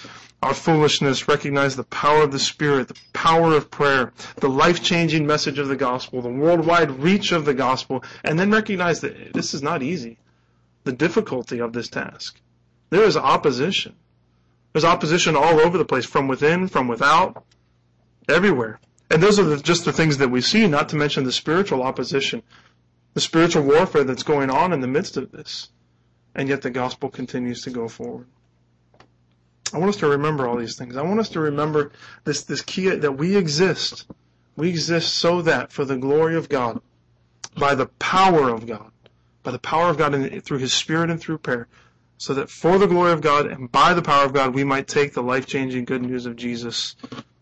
[0.44, 5.58] our foolishness, recognize the power of the Spirit, the power of prayer, the life-changing message
[5.58, 9.64] of the gospel, the worldwide reach of the gospel, and then recognize that this is
[9.64, 10.18] not easy.
[10.84, 12.40] The difficulty of this task.
[12.90, 13.96] There is opposition.
[14.74, 17.46] There's opposition all over the place, from within, from without,
[18.28, 18.80] everywhere.
[19.10, 21.84] And those are the, just the things that we see, not to mention the spiritual
[21.84, 22.44] opposition,
[23.14, 25.70] the spiritual warfare that's going on in the midst of this.
[26.36, 28.28] And yet the gospel continues to go forward.
[29.74, 30.96] I want us to remember all these things.
[30.96, 31.92] I want us to remember
[32.24, 34.06] this, this key that we exist.
[34.56, 36.80] We exist so that for the glory of God,
[37.58, 38.92] by the power of God,
[39.42, 41.68] by the power of God and through His Spirit and through prayer,
[42.18, 44.88] so that for the glory of God and by the power of God, we might
[44.88, 46.96] take the life-changing good news of Jesus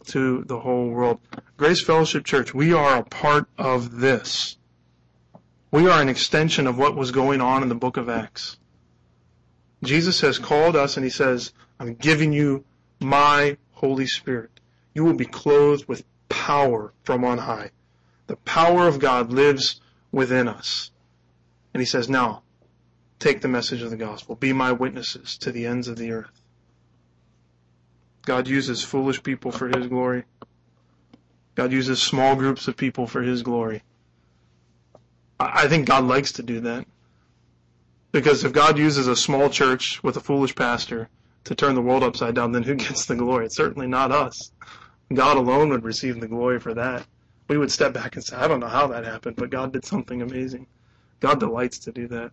[0.08, 1.20] to the whole world.
[1.58, 4.58] Grace Fellowship Church, we are a part of this.
[5.70, 8.58] We are an extension of what was going on in the book of Acts.
[9.84, 12.64] Jesus has called us and he says, I'm giving you
[13.00, 14.52] my Holy Spirit.
[14.94, 17.72] You will be clothed with power from on high.
[18.28, 20.92] The power of God lives within us.
[21.74, 22.44] And he says, now,
[23.18, 24.36] take the message of the gospel.
[24.36, 26.40] Be my witnesses to the ends of the earth.
[28.28, 30.26] God uses foolish people for his glory.
[31.56, 33.82] God uses small groups of people for his glory.
[35.40, 36.86] I think God likes to do that.
[38.12, 41.10] Because if God uses a small church with a foolish pastor,
[41.46, 43.46] to turn the world upside down, then who gets the glory?
[43.46, 44.52] It's certainly not us.
[45.14, 47.06] God alone would receive the glory for that.
[47.48, 49.84] We would step back and say, I don't know how that happened, but God did
[49.84, 50.68] something amazing.
[51.20, 52.32] God delights to do that.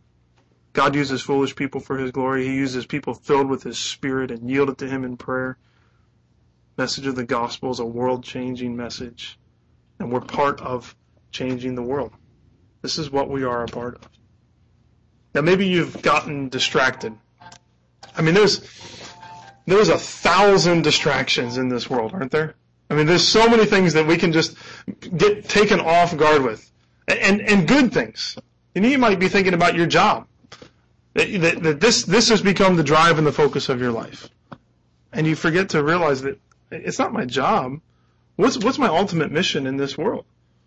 [0.73, 2.47] God uses foolish people for His glory.
[2.47, 5.59] He uses people filled with His Spirit and yielded to Him in prayer.
[6.77, 9.38] Message of the gospel is a world-changing message,
[9.99, 10.94] and we're part of
[11.33, 12.12] changing the world.
[12.83, 14.09] This is what we are a part of.
[15.35, 17.14] Now maybe you've gotten distracted.
[18.16, 18.62] I mean, there's
[19.66, 22.55] there's a thousand distractions in this world, aren't there?
[22.90, 24.57] I mean, there's so many things that we can just
[25.16, 26.71] get taken off guard with,
[27.07, 28.37] and and good things.
[28.75, 30.27] And you might be thinking about your job.
[31.14, 34.29] That, that, that this this has become the drive and the focus of your life,
[35.12, 36.40] and you forget to realize that
[36.71, 37.81] it's not my job.
[38.37, 40.25] What's what's my ultimate mission in this world?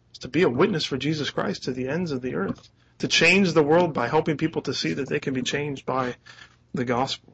[0.10, 3.08] It's to be a witness for Jesus Christ to the ends of the earth, to
[3.08, 6.16] change the world by helping people to see that they can be changed by
[6.74, 7.34] the gospel.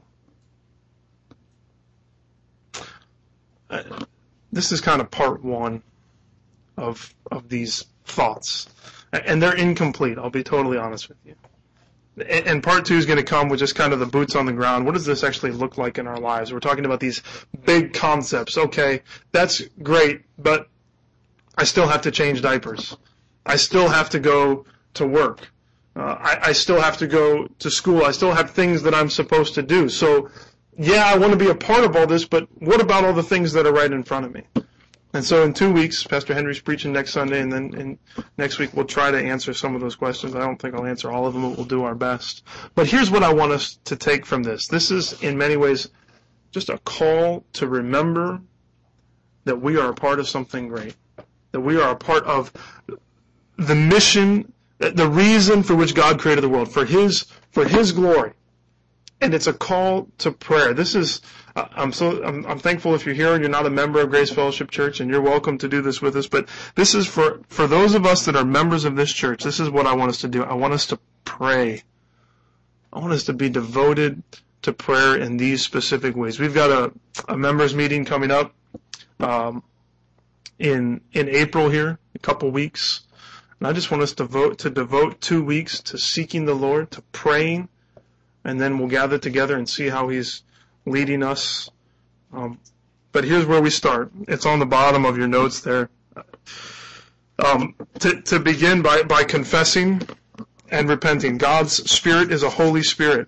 [3.69, 3.84] Uh,
[4.52, 5.84] this is kind of part one
[6.78, 8.67] of of these thoughts,
[9.12, 10.17] and they're incomplete.
[10.17, 11.36] I'll be totally honest with you.
[12.19, 14.54] And part two is going to come with just kind of the boots on the
[14.54, 14.86] ground.
[14.86, 16.52] What does this actually look like in our lives?
[16.52, 17.21] We're talking about these
[17.65, 18.58] big concepts.
[18.58, 20.67] Okay, that's great, but
[21.56, 22.97] I still have to change diapers.
[23.45, 25.47] I still have to go to work.
[25.97, 28.03] Uh, I, I still have to go to school.
[28.03, 29.89] I still have things that I'm supposed to do.
[29.89, 30.29] So
[30.77, 33.23] yeah, I want to be a part of all this, but what about all the
[33.23, 34.43] things that are right in front of me?
[35.13, 37.99] And so in two weeks, Pastor Henry's preaching next Sunday, and then in
[38.38, 40.36] next week we'll try to answer some of those questions.
[40.36, 42.43] I don't think I'll answer all of them, but we'll do our best.
[42.76, 44.67] But here's what I want us to take from this.
[44.67, 45.89] This is, in many ways,
[46.51, 48.39] just a call to remember
[49.45, 50.95] that we are a part of something great.
[51.53, 52.53] That we are a part of
[53.57, 58.34] the mission, the reason for which God created the world, for His, for His glory
[59.21, 60.73] and it's a call to prayer.
[60.73, 61.21] This is
[61.55, 64.30] I'm so I'm, I'm, thankful if you're here and you're not a member of Grace
[64.30, 66.28] Fellowship Church, and you're welcome to do this with us.
[66.28, 69.43] But this is for for those of us that are members of this church.
[69.43, 70.43] This is what I want us to do.
[70.43, 71.82] I want us to pray.
[72.93, 74.21] I want us to be devoted
[74.61, 76.39] to prayer in these specific ways.
[76.39, 76.93] We've got a,
[77.28, 78.53] a members meeting coming up
[79.19, 79.63] um,
[80.59, 83.01] in in April here, a couple weeks.
[83.60, 86.91] And I just want us to vote to devote two weeks to seeking the Lord,
[86.91, 87.70] to praying,
[88.43, 90.43] and then we'll gather together and see how He's
[90.86, 91.70] leading us.
[92.32, 92.60] Um,
[93.12, 94.12] but here's where we start.
[94.28, 95.89] It's on the bottom of your notes there.
[97.39, 100.01] Um, to, to begin by, by confessing
[100.70, 101.38] and repenting.
[101.38, 103.28] God's Spirit is a Holy Spirit.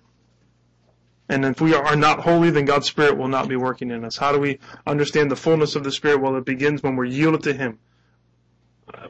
[1.28, 4.16] And if we are not holy, then God's Spirit will not be working in us.
[4.16, 6.20] How do we understand the fullness of the Spirit?
[6.20, 7.78] Well, it begins when we're yielded to Him.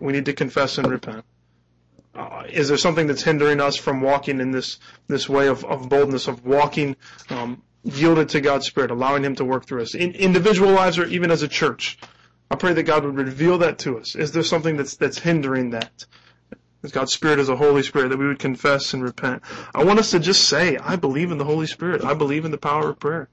[0.00, 1.24] We need to confess and repent.
[2.14, 5.88] Uh, is there something that's hindering us from walking in this this way of, of
[5.88, 6.96] boldness, of walking
[7.28, 11.06] um, yielded to God's Spirit, allowing Him to work through us, in individual lives or
[11.06, 11.98] even as a church?
[12.50, 14.16] I pray that God would reveal that to us.
[14.16, 16.04] Is there something that's that's hindering that?
[16.90, 19.42] God's Spirit is a Holy Spirit, that we would confess and repent.
[19.74, 22.02] I want us to just say, I believe in the Holy Spirit.
[22.04, 23.28] I believe in the power of prayer.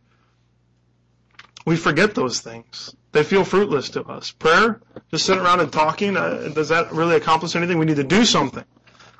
[1.65, 2.93] We forget those things.
[3.17, 4.29] They feel fruitless to us.
[4.29, 7.79] Prayer, just sitting around and talking, uh, does that really accomplish anything?
[7.79, 8.63] We need to do something.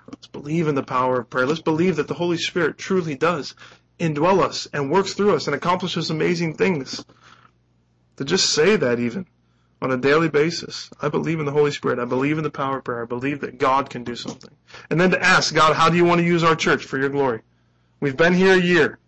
[0.07, 1.47] Let's believe in the power of prayer.
[1.47, 3.55] Let's believe that the Holy Spirit truly does
[3.99, 7.03] indwell us and works through us and accomplishes amazing things.
[8.17, 9.25] To just say that even
[9.81, 10.91] on a daily basis.
[11.01, 11.97] I believe in the Holy Spirit.
[11.97, 13.01] I believe in the power of prayer.
[13.01, 14.53] I believe that God can do something.
[14.91, 17.09] And then to ask God, how do you want to use our church for your
[17.09, 17.41] glory?
[17.99, 18.99] We've been here a year.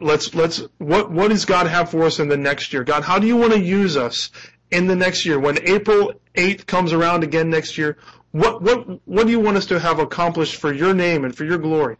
[0.00, 2.84] Let's, let's, what, what does God have for us in the next year?
[2.84, 4.30] God, how do you want to use us
[4.70, 5.38] in the next year?
[5.38, 7.98] When April 8th comes around again next year,
[8.30, 11.44] what, what, what do you want us to have accomplished for your name and for
[11.44, 11.96] your glory?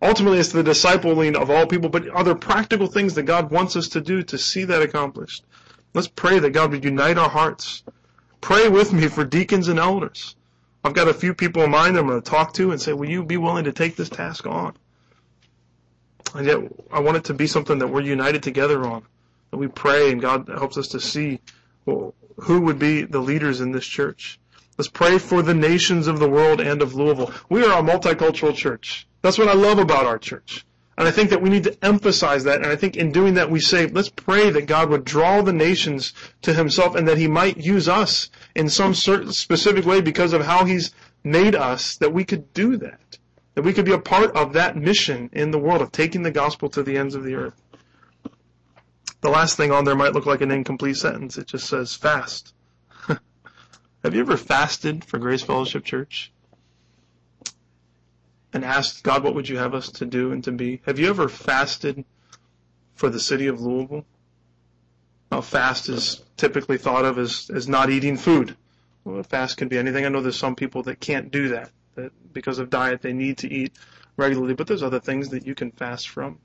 [0.00, 3.76] Ultimately, it's the discipling of all people, but are there practical things that God wants
[3.76, 5.44] us to do to see that accomplished?
[5.94, 7.82] Let's pray that God would unite our hearts.
[8.40, 10.36] Pray with me for deacons and elders.
[10.84, 13.08] I've got a few people in mind I'm going to talk to and say, will
[13.08, 14.76] you be willing to take this task on?
[16.34, 16.58] And yet,
[16.90, 19.04] I want it to be something that we're united together on.
[19.50, 21.40] That we pray and God helps us to see
[21.84, 24.38] well, who would be the leaders in this church.
[24.76, 27.32] Let's pray for the nations of the world and of Louisville.
[27.48, 29.06] We are a multicultural church.
[29.22, 30.66] That's what I love about our church.
[30.98, 32.62] And I think that we need to emphasize that.
[32.62, 35.52] And I think in doing that, we say, let's pray that God would draw the
[35.52, 36.12] nations
[36.42, 40.44] to himself and that he might use us in some certain specific way because of
[40.44, 43.00] how he's made us, that we could do that.
[43.56, 46.30] That we could be a part of that mission in the world of taking the
[46.30, 47.60] gospel to the ends of the earth.
[49.22, 51.36] The last thing on there might look like an incomplete sentence.
[51.36, 52.54] It just says fast.
[53.08, 56.30] Have you ever fasted for Grace Fellowship Church?
[58.56, 60.80] and asked God, what would you have us to do and to be?
[60.86, 62.04] Have you ever fasted
[62.94, 64.06] for the city of Louisville?
[65.30, 68.56] Now, fast is typically thought of as, as not eating food.
[69.04, 70.06] Well, a fast can be anything.
[70.06, 73.38] I know there's some people that can't do that, that because of diet they need
[73.38, 73.72] to eat
[74.16, 76.38] regularly, but there's other things that you can fast from.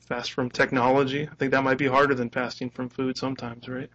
[0.00, 1.28] Fast from technology.
[1.30, 3.90] I think that might be harder than fasting from food sometimes, right?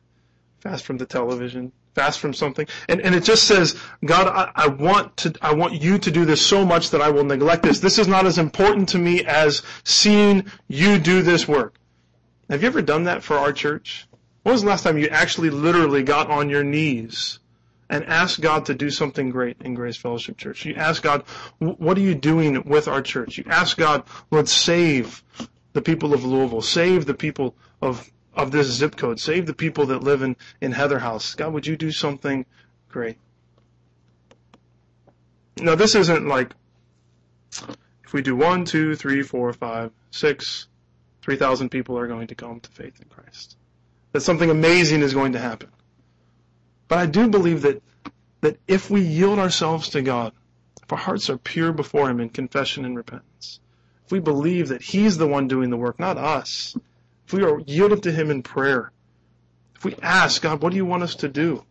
[0.59, 2.67] Fast from the television, fast from something.
[2.88, 6.26] And, and it just says, God, I, I, want to, I want you to do
[6.26, 7.80] this so much that I will neglect this.
[7.80, 11.80] This is not as important to me as seeing you do this work.
[12.49, 14.07] Have you ever done that for our church?
[14.43, 17.39] When was the last time you actually literally got on your knees
[17.93, 20.65] and ask God to do something great in Grace Fellowship Church?
[20.65, 21.23] You ask God,
[21.59, 23.37] what are you doing with our church?
[23.37, 25.23] You ask God, Lord, save
[25.73, 29.19] the people of Louisville, save the people of of this zip code.
[29.19, 31.35] Save the people that live in, in Heather House.
[31.35, 32.47] God, would you do something
[32.89, 33.17] great?
[35.57, 36.51] Now, this isn't like
[38.03, 40.67] if we do one, two, three, four, five, six,
[41.21, 43.55] 3,000 people are going to come to faith in Christ.
[44.13, 45.69] That something amazing is going to happen.
[46.93, 47.81] But I do believe that,
[48.41, 50.31] that if we yield ourselves to God,
[50.83, 53.59] if our hearts are pure before Him in confession and repentance,
[54.05, 56.77] if we believe that He's the one doing the work, not us,
[57.25, 58.91] if we are yielded to Him in prayer,
[59.75, 61.65] if we ask, God, what do you want us to do?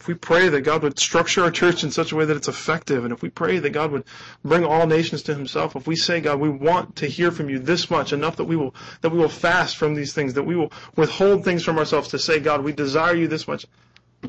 [0.00, 2.48] If we pray that God would structure our church in such a way that it's
[2.48, 4.04] effective, and if we pray that God would
[4.44, 7.58] bring all nations to Himself, if we say, God, we want to hear from you
[7.58, 10.54] this much, enough that we will that we will fast from these things, that we
[10.54, 13.66] will withhold things from ourselves to say, God, we desire you this much,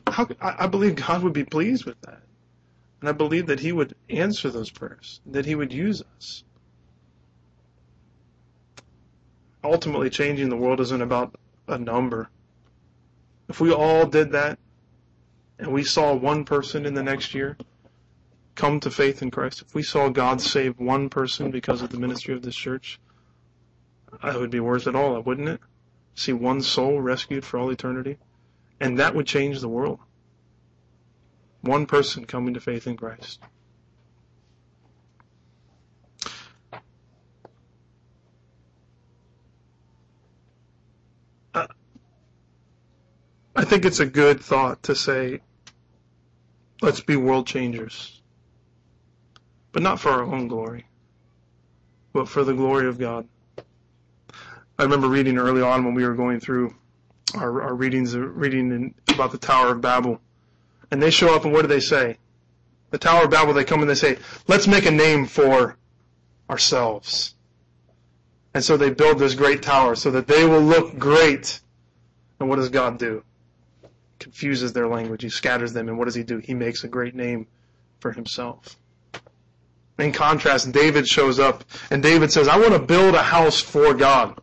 [0.08, 2.24] how, I believe God would be pleased with that.
[3.00, 6.44] And I believe that He would answer those prayers, that He would use us
[9.64, 11.36] ultimately changing the world isn't about
[11.68, 12.30] a number.
[13.48, 14.60] If we all did that
[15.60, 17.58] and we saw one person in the next year
[18.56, 22.00] come to faith in Christ, if we saw God save one person because of the
[22.00, 23.00] ministry of this church,
[24.24, 25.60] that would be worth it all, wouldn't it?
[26.16, 28.18] See one soul rescued for all eternity.
[28.80, 30.00] And that would change the world.
[31.62, 33.40] One person coming to faith in Christ.
[41.54, 41.68] I
[43.66, 45.42] think it's a good thought to say
[46.82, 48.22] Let's be world changers.
[49.72, 50.86] But not for our own glory,
[52.14, 53.28] but for the glory of God.
[54.78, 56.74] I remember reading early on when we were going through
[57.36, 60.22] our, our readings, reading in, about the Tower of Babel.
[60.90, 62.18] And they show up and what do they say?
[62.92, 64.18] The Tower of Babel, they come and they say,
[64.48, 65.78] let's make a name for
[66.50, 67.36] ourselves.
[68.54, 71.60] And so they build this great tower so that they will look great.
[72.40, 73.24] And what does God do?
[74.20, 75.24] Confuses their language.
[75.24, 75.88] He scatters them.
[75.88, 76.38] And what does he do?
[76.38, 77.48] He makes a great name
[78.00, 78.78] for himself.
[79.98, 83.94] In contrast, David shows up and David says, I want to build a house for
[83.94, 84.40] God.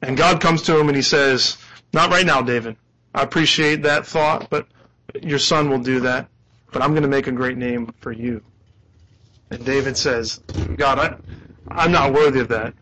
[0.00, 1.58] And God comes to him and he says,
[1.92, 2.76] not right now, David.
[3.14, 4.66] I appreciate that thought, but
[5.22, 6.28] your son will do that.
[6.72, 8.42] But I'm going to make a great name for you.
[9.50, 10.40] And David says,
[10.76, 11.16] God, I,
[11.68, 12.74] I'm not worthy of that.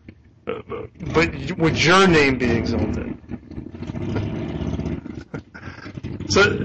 [0.45, 3.17] But would your name be exalted?
[6.27, 6.57] So,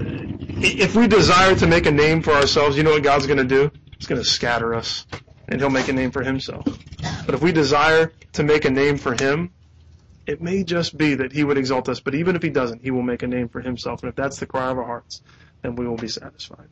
[0.63, 3.45] if we desire to make a name for ourselves, you know what God's going to
[3.45, 3.71] do?
[3.99, 5.07] He's going to scatter us,
[5.49, 6.67] and He'll make a name for Himself.
[7.27, 9.53] But if we desire to make a name for Him,
[10.27, 12.01] it may just be that He would exalt us.
[12.01, 14.03] But even if He doesn't, He will make a name for Himself.
[14.03, 15.23] And if that's the cry of our hearts,
[15.63, 16.69] then we will be satisfied.